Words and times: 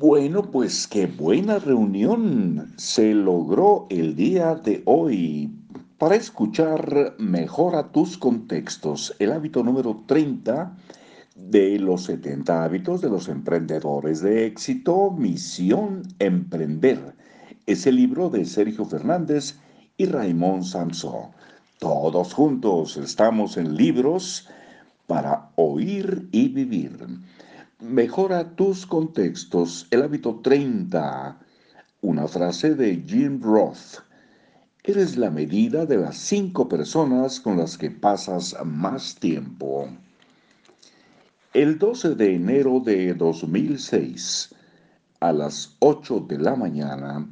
Bueno, 0.00 0.50
pues 0.50 0.86
qué 0.88 1.06
buena 1.06 1.58
reunión 1.58 2.72
se 2.76 3.12
logró 3.12 3.86
el 3.90 4.16
día 4.16 4.54
de 4.54 4.82
hoy 4.86 5.50
para 5.98 6.16
escuchar 6.16 7.14
Mejora 7.18 7.92
tus 7.92 8.16
contextos, 8.16 9.14
el 9.18 9.32
hábito 9.32 9.62
número 9.62 10.02
30 10.06 10.76
de 11.36 11.78
los 11.78 12.04
70 12.04 12.64
hábitos 12.64 13.02
de 13.02 13.10
los 13.10 13.28
emprendedores 13.28 14.22
de 14.22 14.46
éxito, 14.46 15.10
Misión 15.10 16.02
Emprender. 16.18 17.14
Es 17.66 17.86
el 17.86 17.96
libro 17.96 18.30
de 18.30 18.46
Sergio 18.46 18.86
Fernández 18.86 19.58
y 19.98 20.06
Raymond 20.06 20.64
Samson. 20.64 21.32
Todos 21.78 22.32
juntos 22.32 22.96
estamos 22.96 23.58
en 23.58 23.76
libros 23.76 24.48
para 25.06 25.50
oír 25.56 26.28
y 26.32 26.48
vivir. 26.48 26.98
Mejora 27.82 28.54
tus 28.54 28.86
contextos. 28.86 29.88
El 29.90 30.04
hábito 30.04 30.38
30. 30.40 31.36
Una 32.02 32.28
frase 32.28 32.76
de 32.76 33.02
Jim 33.04 33.42
Roth. 33.42 34.04
Eres 34.84 35.16
la 35.16 35.30
medida 35.30 35.84
de 35.84 35.96
las 35.96 36.16
cinco 36.16 36.68
personas 36.68 37.40
con 37.40 37.56
las 37.56 37.76
que 37.76 37.90
pasas 37.90 38.54
más 38.64 39.16
tiempo. 39.16 39.88
El 41.54 41.76
12 41.76 42.14
de 42.14 42.36
enero 42.36 42.78
de 42.78 43.14
2006, 43.14 44.54
a 45.18 45.32
las 45.32 45.74
8 45.80 46.26
de 46.28 46.38
la 46.38 46.54
mañana, 46.54 47.28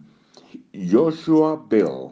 Joshua 0.91 1.65
Bell, 1.71 2.11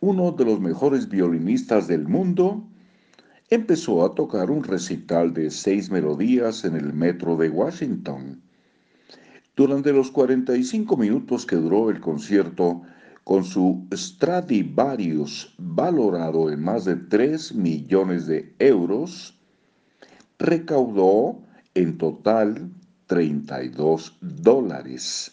uno 0.00 0.32
de 0.32 0.46
los 0.46 0.58
mejores 0.58 1.06
violinistas 1.06 1.86
del 1.86 2.08
mundo, 2.08 2.66
empezó 3.50 4.04
a 4.04 4.14
tocar 4.14 4.50
un 4.50 4.62
recital 4.62 5.32
de 5.32 5.50
seis 5.50 5.90
melodías 5.90 6.64
en 6.64 6.76
el 6.76 6.92
metro 6.92 7.36
de 7.36 7.48
Washington. 7.48 8.42
Durante 9.56 9.92
los 9.92 10.10
45 10.10 10.96
minutos 10.96 11.46
que 11.46 11.56
duró 11.56 11.90
el 11.90 12.00
concierto, 12.00 12.82
con 13.24 13.44
su 13.44 13.86
Stradivarius 13.92 15.54
valorado 15.58 16.50
en 16.50 16.62
más 16.62 16.84
de 16.84 16.96
3 16.96 17.54
millones 17.54 18.26
de 18.26 18.54
euros, 18.58 19.38
recaudó 20.38 21.42
en 21.74 21.98
total 21.98 22.70
32 23.06 24.16
dólares. 24.20 25.32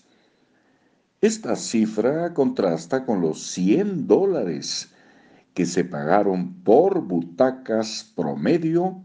Esta 1.22 1.56
cifra 1.56 2.34
contrasta 2.34 3.06
con 3.06 3.22
los 3.22 3.42
100 3.48 4.08
dólares 4.08 4.92
que 5.56 5.66
se 5.66 5.86
pagaron 5.86 6.54
por 6.64 7.02
butacas 7.02 8.12
promedio, 8.14 9.02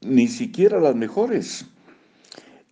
ni 0.00 0.26
siquiera 0.26 0.80
las 0.80 0.96
mejores. 0.96 1.64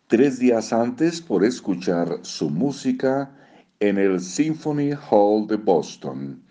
Tres 0.08 0.40
días 0.40 0.72
antes 0.72 1.20
por 1.20 1.44
escuchar 1.44 2.18
su 2.22 2.50
música 2.50 3.30
en 3.78 3.96
el 3.96 4.20
Symphony 4.20 4.90
Hall 5.08 5.46
de 5.46 5.56
Boston, 5.56 6.42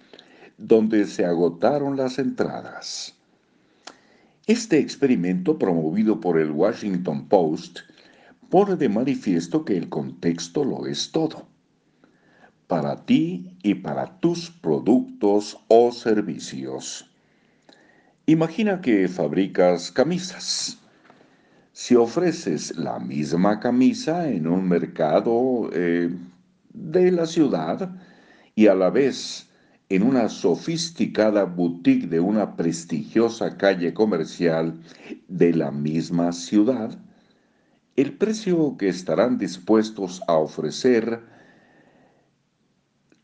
donde 0.58 1.06
se 1.08 1.26
agotaron 1.26 1.98
las 1.98 2.18
entradas. 2.18 3.14
Este 4.48 4.80
experimento 4.80 5.60
promovido 5.60 6.22
por 6.22 6.40
el 6.40 6.52
Washington 6.52 7.28
Post 7.28 7.80
pone 8.50 8.78
de 8.78 8.88
manifiesto 8.88 9.66
que 9.66 9.76
el 9.76 9.90
contexto 9.90 10.64
lo 10.64 10.88
es 10.88 11.12
todo 11.12 11.53
para 12.68 13.06
ti 13.06 13.58
y 13.64 13.76
para 13.76 14.20
tus 14.20 14.50
productos 14.50 15.58
o 15.68 15.92
servicios. 15.92 17.10
Imagina 18.26 18.80
que 18.82 19.08
fabricas 19.08 19.92
camisas. 19.92 20.78
Si 21.74 21.96
ofreces 21.96 22.78
la 22.78 23.00
misma 23.00 23.60
camisa 23.60 24.30
en 24.30 24.48
un 24.48 24.68
mercado 24.68 25.70
eh, 25.74 26.10
de 26.74 27.12
la 27.12 27.26
ciudad 27.26 27.96
y 28.56 28.68
a 28.68 28.76
la 28.76 28.90
vez 28.90 29.50
en 29.90 30.04
una 30.04 30.30
sofisticada 30.30 31.44
boutique 31.44 32.08
de 32.08 32.20
una 32.20 32.56
prestigiosa 32.56 33.58
calle 33.58 33.94
comercial 33.94 34.80
de 35.28 35.54
la 35.54 35.72
misma 35.72 36.32
ciudad, 36.32 36.98
el 37.96 38.14
precio 38.14 38.76
que 38.78 38.88
estarán 38.88 39.38
dispuestos 39.38 40.22
a 40.28 40.34
ofrecer 40.34 41.33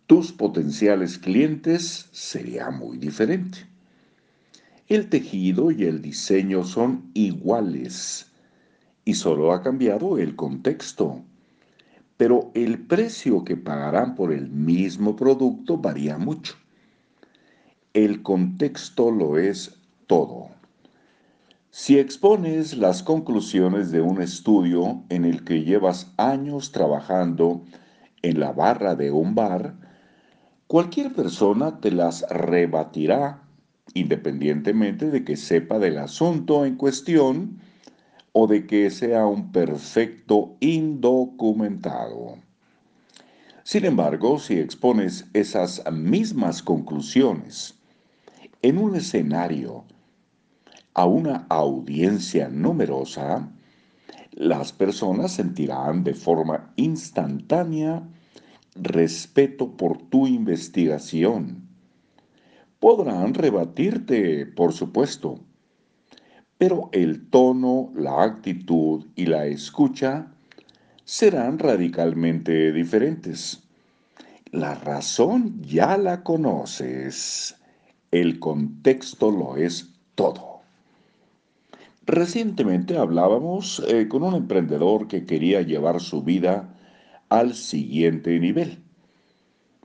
tus 0.10 0.32
potenciales 0.32 1.20
clientes 1.20 2.10
sería 2.12 2.72
muy 2.72 2.98
diferente. 2.98 3.60
El 4.88 5.08
tejido 5.08 5.70
y 5.70 5.84
el 5.84 6.02
diseño 6.02 6.64
son 6.64 7.12
iguales 7.14 8.32
y 9.06 9.14
solo 9.14 9.54
ha 9.54 9.62
cambiado 9.62 10.18
el 10.18 10.36
contexto. 10.36 11.22
Pero 12.18 12.50
el 12.56 12.80
precio 12.88 13.44
que 13.44 13.56
pagarán 13.56 14.16
por 14.16 14.34
el 14.34 14.50
mismo 14.50 15.16
producto 15.16 15.78
varía 15.78 16.18
mucho. 16.18 16.56
El 17.94 18.24
contexto 18.24 19.12
lo 19.12 19.38
es 19.38 19.78
todo. 20.08 20.48
Si 21.70 22.00
expones 22.00 22.76
las 22.76 23.04
conclusiones 23.04 23.92
de 23.92 24.02
un 24.02 24.24
estudio 24.24 25.04
en 25.10 25.24
el 25.26 25.44
que 25.44 25.64
llevas 25.64 26.12
años 26.18 26.72
trabajando 26.72 27.64
en 28.24 28.40
la 28.40 28.52
barra 28.54 28.96
de 28.96 29.12
un 29.12 29.36
bar, 29.36 29.88
Cualquier 30.70 31.12
persona 31.16 31.80
te 31.80 31.90
las 31.90 32.22
rebatirá 32.30 33.42
independientemente 33.96 35.10
de 35.10 35.26
que 35.26 35.36
sepa 35.36 35.80
del 35.80 35.98
asunto 35.98 36.64
en 36.64 36.76
cuestión 36.76 37.60
o 38.34 38.46
de 38.46 38.68
que 38.68 38.92
sea 38.92 39.26
un 39.26 39.52
perfecto 39.52 40.58
indocumentado. 40.60 42.38
Sin 43.64 43.84
embargo, 43.84 44.38
si 44.38 44.60
expones 44.60 45.26
esas 45.34 45.82
mismas 45.92 46.62
conclusiones 46.62 47.74
en 48.62 48.78
un 48.78 48.96
escenario 48.96 49.86
a 50.94 51.08
una 51.08 51.48
audiencia 51.50 52.48
numerosa, 52.48 53.50
las 54.34 54.72
personas 54.72 55.32
sentirán 55.32 56.04
de 56.04 56.14
forma 56.14 56.72
instantánea 56.76 58.04
respeto 58.84 59.76
por 59.78 59.98
tu 60.10 60.28
investigación. 60.28 61.68
Podrán 62.80 63.34
rebatirte, 63.34 64.46
por 64.46 64.74
supuesto, 64.74 65.40
pero 66.58 66.90
el 66.92 67.30
tono, 67.30 67.92
la 67.96 68.24
actitud 68.24 69.06
y 69.16 69.26
la 69.26 69.46
escucha 69.46 70.34
serán 71.04 71.60
radicalmente 71.60 72.72
diferentes. 72.72 73.64
La 74.52 74.76
razón 74.76 75.62
ya 75.62 75.98
la 75.98 76.24
conoces, 76.24 77.56
el 78.12 78.40
contexto 78.40 79.32
lo 79.32 79.58
es 79.58 79.94
todo. 80.16 80.62
Recientemente 82.06 82.98
hablábamos 82.98 83.84
eh, 83.88 84.08
con 84.08 84.24
un 84.24 84.34
emprendedor 84.34 85.08
que 85.08 85.26
quería 85.26 85.62
llevar 85.62 86.02
su 86.02 86.24
vida 86.24 86.76
al 87.30 87.54
siguiente 87.54 88.40
nivel. 88.40 88.84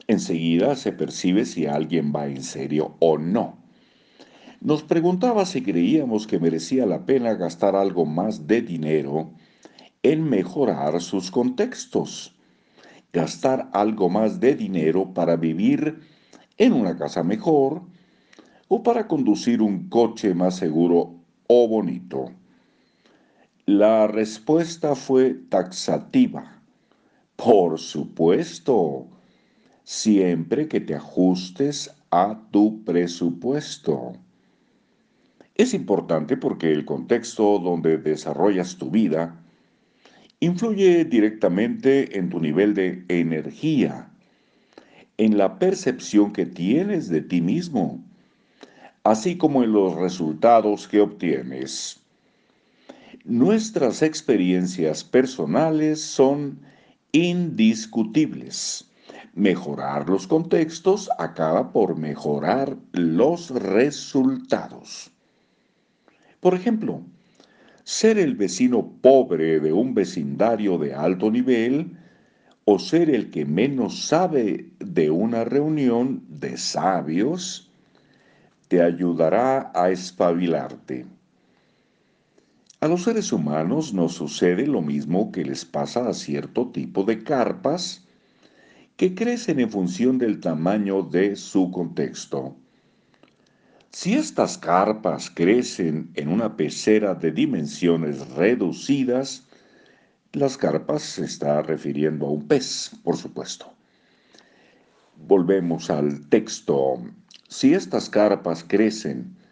Enseguida 0.07 0.77
se 0.77 0.93
percibe 0.93 1.45
si 1.45 1.67
alguien 1.67 2.13
va 2.15 2.27
en 2.27 2.43
serio 2.43 2.97
o 3.01 3.17
no. 3.19 3.59
Nos 4.61 4.83
preguntaba 4.83 5.45
si 5.45 5.63
creíamos 5.63 6.27
que 6.27 6.39
merecía 6.39 6.87
la 6.87 7.05
pena 7.05 7.35
gastar 7.35 7.77
algo 7.77 8.07
más 8.07 8.47
de 8.47 8.63
dinero 8.63 9.33
en 10.03 10.29
mejorar 10.29 11.01
sus 11.01 11.31
contextos, 11.31 12.35
gastar 13.13 13.69
algo 13.73 14.09
más 14.09 14.41
de 14.41 14.55
dinero 14.55 15.13
para 15.13 15.37
vivir 15.37 16.01
en 16.57 16.73
una 16.73 16.97
casa 16.97 17.23
mejor 17.23 17.83
o 18.69 18.83
para 18.83 19.07
conducir 19.07 19.61
un 19.61 19.89
coche 19.89 20.35
más 20.35 20.57
seguro 20.57 21.15
o 21.47 21.69
bonito. 21.69 22.33
La 23.67 24.07
respuesta 24.07 24.95
fue 24.95 25.35
taxativa. 25.35 26.54
Por 27.45 27.79
supuesto, 27.79 29.07
siempre 29.83 30.67
que 30.67 30.81
te 30.81 30.95
ajustes 30.95 31.95
a 32.11 32.41
tu 32.51 32.83
presupuesto. 32.85 34.15
Es 35.55 35.75
importante 35.75 36.39
porque 36.39 36.73
el 36.73 36.87
contexto 36.87 37.59
donde 37.59 37.99
desarrollas 37.99 38.77
tu 38.77 38.91
vida 38.91 39.45
influye 40.41 41.05
directamente 41.05 42.19
en 42.19 42.31
tu 42.31 42.41
nivel 42.41 42.73
de 42.73 43.05
energía, 43.09 44.09
en 45.19 45.37
la 45.37 45.59
percepción 45.59 46.33
que 46.33 46.47
tienes 46.47 47.11
de 47.11 47.21
ti 47.21 47.43
mismo, 47.43 48.03
así 49.03 49.37
como 49.37 49.63
en 49.63 49.73
los 49.73 49.95
resultados 49.97 50.89
que 50.89 51.03
obtienes. 51.03 52.01
Nuestras 53.27 54.01
experiencias 54.01 55.05
personales 55.05 56.01
son 56.01 56.73
indiscutibles. 57.15 58.91
Mejorar 59.35 60.09
los 60.09 60.27
contextos 60.27 61.09
acaba 61.19 61.73
por 61.73 61.97
mejorar 61.97 62.77
los 62.93 63.51
resultados. 63.51 65.13
Por 66.41 66.55
ejemplo, 66.55 67.03
ser 67.85 68.19
el 68.19 68.35
vecino 68.35 68.91
pobre 69.01 69.61
de 69.61 69.73
un 69.73 69.95
vecindario 69.95 70.77
de 70.77 70.93
alto 70.93 71.31
nivel 71.31 71.97
o 72.65 72.81
ser 72.81 73.09
el 73.11 73.31
que 73.31 73.45
menos 73.45 74.07
sabe 74.07 74.73
de 74.81 75.11
una 75.11 75.45
reunión 75.45 76.25
de 76.29 76.57
sabios, 76.57 77.71
te 78.67 78.83
ayudará 78.83 79.71
a 79.73 79.91
espabilarte. 79.91 81.07
A 82.85 82.87
los 82.87 83.05
seres 83.05 83.33
humanos 83.33 83.95
nos 83.95 84.13
sucede 84.13 84.67
lo 84.67 84.83
mismo 84.83 85.33
que 85.33 85.43
les 85.43 85.65
pasa 85.65 86.07
a 86.07 86.13
cierto 86.13 86.69
tipo 86.69 87.03
de 87.05 87.25
carpas 87.25 88.05
que 88.99 89.15
crecen 89.15 89.59
en 89.59 89.71
función 89.71 90.19
del 90.19 90.39
tamaño 90.39 91.01
de 91.01 91.35
su 91.35 91.71
contexto. 91.71 92.55
Si 93.91 94.13
estas 94.13 94.59
carpas 94.59 95.31
crecen 95.31 96.11
en 96.13 96.29
una 96.29 96.59
pecera 96.59 97.15
de 97.15 97.33
dimensiones 97.33 98.29
reducidas, 98.33 99.47
las 100.35 100.59
carpas 100.59 101.01
se 101.05 101.25
está 101.25 101.63
refiriendo 101.63 102.27
a 102.27 102.33
un 102.33 102.47
pez, 102.47 102.91
por 103.03 103.17
supuesto. 103.17 103.73
Volvemos 105.27 105.89
al 105.89 106.29
texto. 106.29 107.03
Si 107.49 107.73
estas 107.73 108.11
carpas 108.11 108.63
crecen 108.63 109.43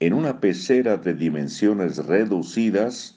en 0.00 0.12
una 0.12 0.40
pecera 0.40 0.96
de 0.96 1.14
dimensiones 1.14 1.98
reducidas, 1.98 3.16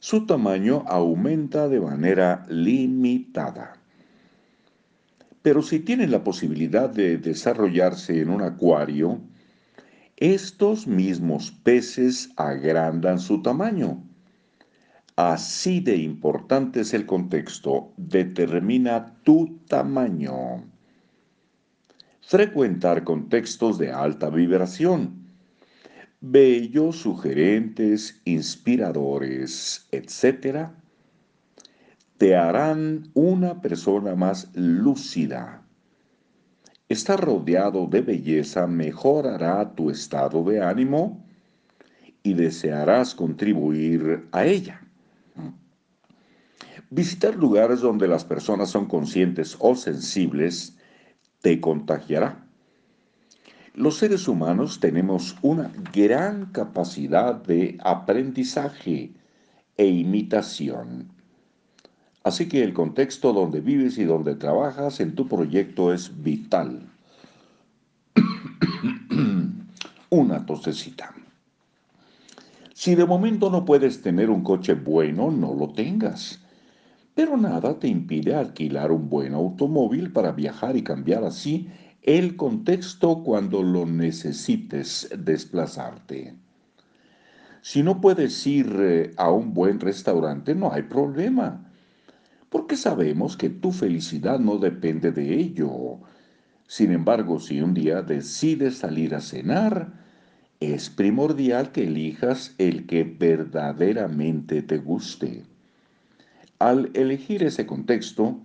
su 0.00 0.26
tamaño 0.26 0.84
aumenta 0.86 1.68
de 1.68 1.80
manera 1.80 2.44
limitada. 2.48 3.78
Pero 5.40 5.62
si 5.62 5.80
tienen 5.80 6.10
la 6.10 6.24
posibilidad 6.24 6.90
de 6.90 7.16
desarrollarse 7.16 8.20
en 8.20 8.30
un 8.30 8.42
acuario, 8.42 9.20
estos 10.16 10.86
mismos 10.86 11.50
peces 11.50 12.30
agrandan 12.36 13.18
su 13.18 13.42
tamaño. 13.42 14.02
Así 15.16 15.80
de 15.80 15.96
importante 15.96 16.80
es 16.80 16.92
el 16.92 17.06
contexto, 17.06 17.92
determina 17.96 19.14
tu 19.22 19.58
tamaño. 19.68 20.64
Frecuentar 22.20 23.04
contextos 23.04 23.78
de 23.78 23.92
alta 23.92 24.30
vibración. 24.30 25.23
Bellos, 26.26 26.96
sugerentes, 26.96 28.22
inspiradores, 28.24 29.86
etc., 29.92 30.70
te 32.16 32.34
harán 32.34 33.10
una 33.12 33.60
persona 33.60 34.14
más 34.14 34.48
lúcida. 34.54 35.66
Estar 36.88 37.22
rodeado 37.22 37.86
de 37.88 38.00
belleza 38.00 38.66
mejorará 38.66 39.74
tu 39.74 39.90
estado 39.90 40.42
de 40.44 40.62
ánimo 40.62 41.26
y 42.22 42.32
desearás 42.32 43.14
contribuir 43.14 44.26
a 44.32 44.46
ella. 44.46 44.80
Visitar 46.88 47.36
lugares 47.36 47.80
donde 47.80 48.08
las 48.08 48.24
personas 48.24 48.70
son 48.70 48.86
conscientes 48.86 49.58
o 49.60 49.76
sensibles 49.76 50.78
te 51.42 51.60
contagiará. 51.60 52.43
Los 53.74 53.96
seres 53.96 54.28
humanos 54.28 54.78
tenemos 54.78 55.34
una 55.42 55.68
gran 55.92 56.46
capacidad 56.46 57.34
de 57.34 57.76
aprendizaje 57.82 59.10
e 59.76 59.86
imitación. 59.86 61.08
Así 62.22 62.48
que 62.48 62.62
el 62.62 62.72
contexto 62.72 63.32
donde 63.32 63.60
vives 63.60 63.98
y 63.98 64.04
donde 64.04 64.36
trabajas 64.36 65.00
en 65.00 65.16
tu 65.16 65.26
proyecto 65.26 65.92
es 65.92 66.22
vital. 66.22 66.88
una 70.10 70.46
tosecita. 70.46 71.12
Si 72.72 72.94
de 72.94 73.04
momento 73.04 73.50
no 73.50 73.64
puedes 73.64 74.02
tener 74.02 74.30
un 74.30 74.44
coche 74.44 74.74
bueno, 74.74 75.32
no 75.32 75.52
lo 75.52 75.70
tengas. 75.70 76.40
Pero 77.16 77.36
nada 77.36 77.76
te 77.80 77.88
impide 77.88 78.36
alquilar 78.36 78.92
un 78.92 79.08
buen 79.08 79.34
automóvil 79.34 80.12
para 80.12 80.30
viajar 80.30 80.76
y 80.76 80.84
cambiar 80.84 81.24
así 81.24 81.68
el 82.04 82.36
contexto 82.36 83.22
cuando 83.22 83.62
lo 83.62 83.86
necesites 83.86 85.08
desplazarte. 85.18 86.34
Si 87.62 87.82
no 87.82 88.02
puedes 88.02 88.46
ir 88.46 88.76
eh, 88.78 89.12
a 89.16 89.30
un 89.30 89.54
buen 89.54 89.80
restaurante, 89.80 90.54
no 90.54 90.70
hay 90.70 90.82
problema, 90.82 91.72
porque 92.50 92.76
sabemos 92.76 93.38
que 93.38 93.48
tu 93.48 93.72
felicidad 93.72 94.38
no 94.38 94.58
depende 94.58 95.12
de 95.12 95.32
ello. 95.32 95.98
Sin 96.66 96.92
embargo, 96.92 97.40
si 97.40 97.62
un 97.62 97.72
día 97.72 98.02
decides 98.02 98.76
salir 98.76 99.14
a 99.14 99.22
cenar, 99.22 99.94
es 100.60 100.90
primordial 100.90 101.72
que 101.72 101.84
elijas 101.84 102.54
el 102.58 102.84
que 102.84 103.04
verdaderamente 103.04 104.60
te 104.60 104.76
guste. 104.76 105.44
Al 106.58 106.90
elegir 106.92 107.42
ese 107.42 107.64
contexto, 107.64 108.40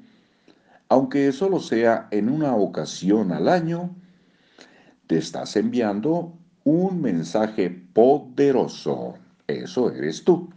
aunque 0.90 1.32
solo 1.32 1.60
sea 1.60 2.08
en 2.12 2.30
una 2.30 2.56
ocasión 2.56 3.32
al 3.32 3.48
año, 3.48 3.96
te 5.08 5.18
estás 5.20 5.56
enviando 5.56 6.34
un 6.64 7.02
mensaje 7.02 7.70
poderoso. 7.70 9.16
Eso 9.48 9.92
eres 9.92 10.24
tú. 10.24 10.50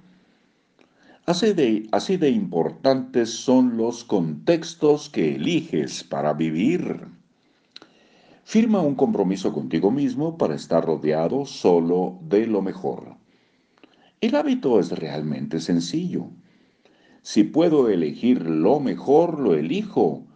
Así 1.27 1.53
de, 1.53 1.87
así 1.93 2.17
de 2.17 2.31
importantes 2.31 3.31
son 3.31 3.77
los 3.77 4.05
contextos 4.05 5.09
que 5.09 5.37
eliges 5.37 6.03
para 6.03 6.33
vivir. 6.33 7.07
Firma 8.43 8.81
un 8.81 8.97
compromiso 8.97 9.53
contigo 9.53 9.91
mismo 9.91 10.37
para 10.37 10.55
estar 10.55 10.85
rodeado 10.85 11.47
solo 11.47 12.19
de 12.23 12.47
lo 12.47 12.61
mejor. 12.61 13.17
El 14.21 14.35
hábito 14.35 14.81
es 14.81 14.91
realmente 14.91 15.61
sencillo. 15.61 16.29
Si 17.23 17.45
puedo 17.45 17.89
elegir 17.89 18.43
lo 18.43 18.81
mejor, 18.81 19.39
lo 19.39 19.55
elijo. 19.55 20.27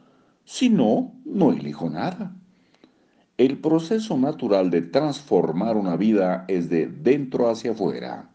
Si 0.44 0.68
no, 0.68 1.14
no 1.24 1.52
elijo 1.52 1.90
nada. 1.90 2.36
El 3.36 3.58
proceso 3.58 4.16
natural 4.16 4.70
de 4.70 4.82
transformar 4.82 5.76
una 5.76 5.96
vida 5.96 6.44
es 6.46 6.70
de 6.70 6.86
dentro 6.86 7.50
hacia 7.50 7.72
afuera. 7.72 8.30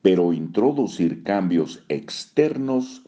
Pero 0.00 0.32
introducir 0.32 1.24
cambios 1.24 1.84
externos 1.88 3.02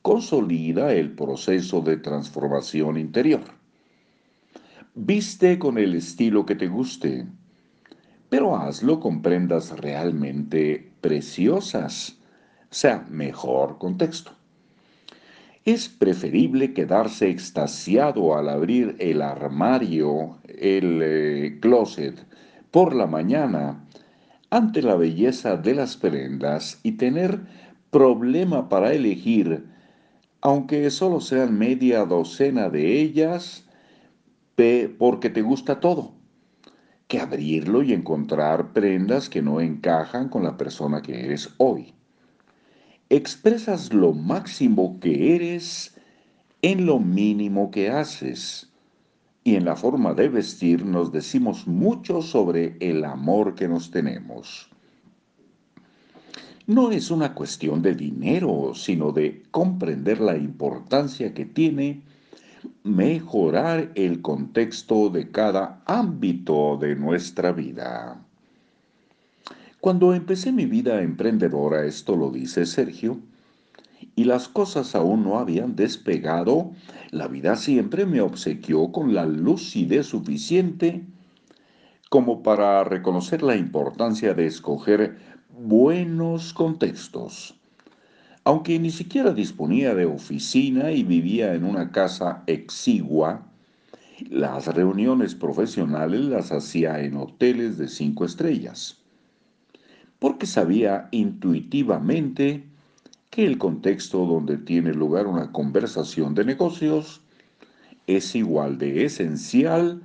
consolida 0.00 0.94
el 0.94 1.10
proceso 1.10 1.80
de 1.80 1.96
transformación 1.96 2.96
interior. 2.96 3.42
Viste 4.94 5.58
con 5.58 5.76
el 5.76 5.94
estilo 5.94 6.46
que 6.46 6.54
te 6.54 6.68
guste, 6.68 7.26
pero 8.28 8.56
hazlo 8.56 9.00
con 9.00 9.22
prendas 9.22 9.76
realmente 9.78 10.92
preciosas 11.00 12.17
sea 12.70 13.06
mejor 13.08 13.78
contexto. 13.78 14.32
Es 15.64 15.88
preferible 15.88 16.72
quedarse 16.72 17.28
extasiado 17.28 18.36
al 18.36 18.48
abrir 18.48 18.96
el 18.98 19.22
armario, 19.22 20.38
el 20.46 21.00
eh, 21.02 21.58
closet, 21.60 22.24
por 22.70 22.94
la 22.94 23.06
mañana 23.06 23.84
ante 24.50 24.82
la 24.82 24.96
belleza 24.96 25.56
de 25.56 25.74
las 25.74 25.96
prendas 25.96 26.80
y 26.82 26.92
tener 26.92 27.40
problema 27.90 28.68
para 28.68 28.92
elegir, 28.92 29.66
aunque 30.40 30.90
solo 30.90 31.20
sean 31.20 31.58
media 31.58 32.04
docena 32.04 32.70
de 32.70 33.00
ellas, 33.00 33.64
porque 34.98 35.30
te 35.30 35.42
gusta 35.42 35.80
todo, 35.80 36.14
que 37.06 37.20
abrirlo 37.20 37.82
y 37.82 37.92
encontrar 37.92 38.72
prendas 38.72 39.28
que 39.28 39.42
no 39.42 39.60
encajan 39.60 40.28
con 40.28 40.42
la 40.42 40.56
persona 40.56 41.02
que 41.02 41.24
eres 41.24 41.50
hoy 41.58 41.94
expresas 43.10 43.92
lo 43.92 44.12
máximo 44.12 44.98
que 45.00 45.34
eres 45.34 45.96
en 46.62 46.86
lo 46.86 46.98
mínimo 46.98 47.70
que 47.70 47.90
haces. 47.90 48.68
Y 49.44 49.54
en 49.56 49.64
la 49.64 49.76
forma 49.76 50.12
de 50.14 50.28
vestir 50.28 50.84
nos 50.84 51.10
decimos 51.10 51.66
mucho 51.66 52.20
sobre 52.20 52.76
el 52.80 53.04
amor 53.04 53.54
que 53.54 53.68
nos 53.68 53.90
tenemos. 53.90 54.68
No 56.66 56.90
es 56.90 57.10
una 57.10 57.34
cuestión 57.34 57.80
de 57.80 57.94
dinero, 57.94 58.72
sino 58.74 59.10
de 59.10 59.42
comprender 59.50 60.20
la 60.20 60.36
importancia 60.36 61.32
que 61.32 61.46
tiene 61.46 62.02
mejorar 62.82 63.92
el 63.94 64.20
contexto 64.20 65.08
de 65.08 65.30
cada 65.30 65.82
ámbito 65.86 66.76
de 66.76 66.96
nuestra 66.96 67.52
vida. 67.52 68.27
Cuando 69.80 70.12
empecé 70.12 70.50
mi 70.50 70.66
vida 70.66 71.02
emprendedora, 71.02 71.84
esto 71.84 72.16
lo 72.16 72.30
dice 72.30 72.66
Sergio, 72.66 73.20
y 74.16 74.24
las 74.24 74.48
cosas 74.48 74.96
aún 74.96 75.22
no 75.22 75.38
habían 75.38 75.76
despegado, 75.76 76.72
la 77.12 77.28
vida 77.28 77.54
siempre 77.54 78.04
me 78.04 78.20
obsequió 78.20 78.90
con 78.90 79.14
la 79.14 79.24
lucidez 79.24 80.06
suficiente 80.06 81.06
como 82.10 82.42
para 82.42 82.82
reconocer 82.82 83.44
la 83.44 83.54
importancia 83.54 84.34
de 84.34 84.46
escoger 84.46 85.18
buenos 85.56 86.52
contextos. 86.52 87.54
Aunque 88.42 88.80
ni 88.80 88.90
siquiera 88.90 89.32
disponía 89.32 89.94
de 89.94 90.06
oficina 90.06 90.90
y 90.90 91.04
vivía 91.04 91.54
en 91.54 91.62
una 91.64 91.92
casa 91.92 92.42
exigua, 92.48 93.46
las 94.28 94.66
reuniones 94.66 95.36
profesionales 95.36 96.22
las 96.22 96.50
hacía 96.50 96.98
en 97.00 97.16
hoteles 97.16 97.78
de 97.78 97.86
cinco 97.86 98.24
estrellas. 98.24 98.97
Porque 100.18 100.46
sabía 100.46 101.08
intuitivamente 101.10 102.64
que 103.30 103.46
el 103.46 103.58
contexto 103.58 104.24
donde 104.26 104.56
tiene 104.56 104.92
lugar 104.92 105.26
una 105.26 105.52
conversación 105.52 106.34
de 106.34 106.44
negocios 106.44 107.20
es 108.06 108.34
igual 108.34 108.78
de 108.78 109.04
esencial 109.04 110.02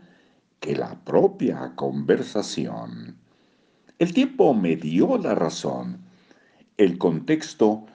que 0.60 0.76
la 0.76 1.04
propia 1.04 1.74
conversación. 1.76 3.16
El 4.00 4.14
tiempo 4.14 4.54
me 4.54 4.76
dio 4.76 5.18
la 5.18 5.36
razón. 5.36 6.00
El 6.78 6.98
contexto 6.98 7.86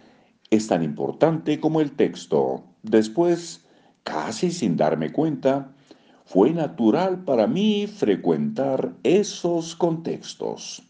es 0.50 0.66
tan 0.66 0.82
importante 0.82 1.60
como 1.60 1.80
el 1.80 1.92
texto. 1.92 2.64
Después, 2.82 3.66
casi 4.04 4.50
sin 4.50 4.76
darme 4.76 5.12
cuenta, 5.12 5.72
fue 6.24 6.50
natural 6.50 7.24
para 7.24 7.46
mí 7.46 7.86
frecuentar 7.86 8.94
esos 9.02 9.76
contextos. 9.76 10.87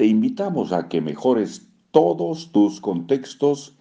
Te 0.00 0.06
invitamos 0.06 0.72
a 0.72 0.88
que 0.88 1.02
mejores 1.02 1.68
todos 1.90 2.52
tus 2.52 2.80
contextos 2.80 3.76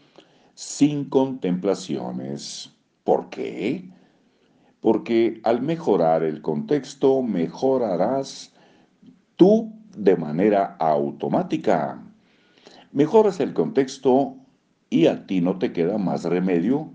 sin 0.54 1.06
contemplaciones. 1.06 2.76
¿Por 3.06 3.30
qué? 3.30 3.90
Porque 4.82 5.40
al 5.46 5.62
mejorar 5.62 6.24
el 6.24 6.42
contexto, 6.42 7.22
mejorarás 7.22 8.54
tú 9.38 9.72
de 9.96 10.18
manera 10.18 10.76
automática. 10.78 12.04
Mejoras 12.92 13.40
el 13.40 13.54
contexto 13.54 14.36
y 14.90 15.08
a 15.08 15.26
ti 15.26 15.40
no 15.40 15.58
te 15.58 15.72
queda 15.72 15.98
más 15.98 16.26
remedio 16.26 16.90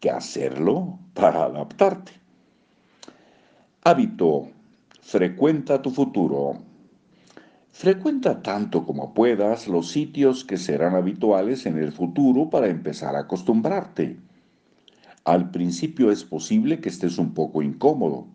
que 0.00 0.08
hacerlo 0.08 0.98
para 1.12 1.44
adaptarte. 1.44 2.12
Hábito. 3.82 4.48
Frecuenta 5.02 5.82
tu 5.82 5.90
futuro. 5.90 6.72
Frecuenta 7.76 8.40
tanto 8.40 8.86
como 8.86 9.14
puedas 9.14 9.66
los 9.66 9.90
sitios 9.90 10.44
que 10.44 10.58
serán 10.58 10.94
habituales 10.94 11.66
en 11.66 11.76
el 11.76 11.90
futuro 11.90 12.48
para 12.48 12.68
empezar 12.68 13.16
a 13.16 13.22
acostumbrarte. 13.22 14.16
Al 15.24 15.50
principio 15.50 16.12
es 16.12 16.22
posible 16.22 16.80
que 16.80 16.88
estés 16.88 17.18
un 17.18 17.34
poco 17.34 17.62
incómodo, 17.62 18.28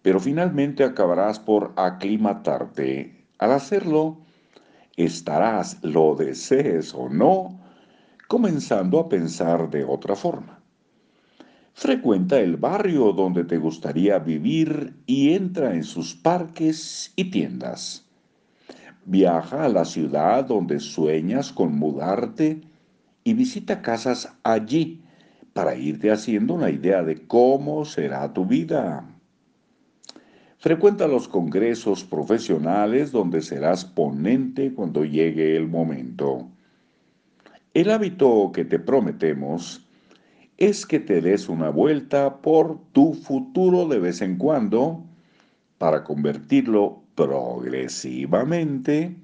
pero 0.00 0.18
finalmente 0.18 0.82
acabarás 0.82 1.40
por 1.40 1.74
aclimatarte. 1.76 3.26
Al 3.36 3.52
hacerlo, 3.52 4.22
estarás, 4.96 5.84
lo 5.84 6.14
desees 6.14 6.94
o 6.94 7.10
no, 7.10 7.60
comenzando 8.28 8.98
a 8.98 9.10
pensar 9.10 9.68
de 9.68 9.84
otra 9.84 10.16
forma. 10.16 10.58
Frecuenta 11.74 12.40
el 12.40 12.56
barrio 12.56 13.12
donde 13.12 13.44
te 13.44 13.58
gustaría 13.58 14.18
vivir 14.18 14.96
y 15.04 15.34
entra 15.34 15.74
en 15.74 15.84
sus 15.84 16.14
parques 16.14 17.12
y 17.14 17.30
tiendas. 17.30 18.08
Viaja 19.04 19.64
a 19.64 19.68
la 19.68 19.84
ciudad 19.84 20.44
donde 20.44 20.78
sueñas 20.78 21.52
con 21.52 21.76
mudarte 21.76 22.60
y 23.24 23.34
visita 23.34 23.82
casas 23.82 24.32
allí 24.44 25.02
para 25.52 25.74
irte 25.74 26.10
haciendo 26.10 26.54
una 26.54 26.70
idea 26.70 27.02
de 27.02 27.26
cómo 27.26 27.84
será 27.84 28.32
tu 28.32 28.46
vida. 28.46 29.04
Frecuenta 30.58 31.08
los 31.08 31.26
congresos 31.26 32.04
profesionales 32.04 33.10
donde 33.10 33.42
serás 33.42 33.84
ponente 33.84 34.72
cuando 34.72 35.04
llegue 35.04 35.56
el 35.56 35.66
momento. 35.66 36.48
El 37.74 37.90
hábito 37.90 38.52
que 38.54 38.64
te 38.64 38.78
prometemos 38.78 39.84
es 40.58 40.86
que 40.86 41.00
te 41.00 41.20
des 41.20 41.48
una 41.48 41.70
vuelta 41.70 42.40
por 42.40 42.78
tu 42.92 43.14
futuro 43.14 43.88
de 43.88 43.98
vez 43.98 44.22
en 44.22 44.36
cuando 44.36 45.04
para 45.78 46.04
convertirlo 46.04 47.01
progresivamente 47.14 49.16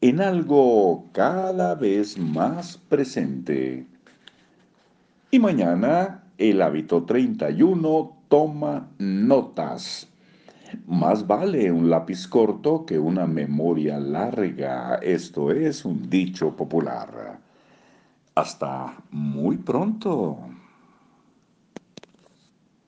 en 0.00 0.20
algo 0.20 1.06
cada 1.12 1.74
vez 1.74 2.18
más 2.18 2.76
presente. 2.76 3.86
Y 5.30 5.38
mañana 5.38 6.24
el 6.38 6.62
hábito 6.62 7.04
31 7.04 8.16
toma 8.28 8.88
notas. 8.98 10.08
Más 10.86 11.26
vale 11.26 11.70
un 11.72 11.90
lápiz 11.90 12.26
corto 12.26 12.84
que 12.84 12.98
una 12.98 13.26
memoria 13.26 13.98
larga. 13.98 14.96
Esto 14.96 15.50
es 15.50 15.84
un 15.84 16.10
dicho 16.10 16.54
popular. 16.54 17.38
Hasta 18.34 18.96
muy 19.10 19.56
pronto. 19.56 20.38